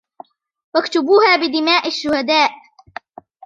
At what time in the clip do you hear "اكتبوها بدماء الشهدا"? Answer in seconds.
0.79-2.49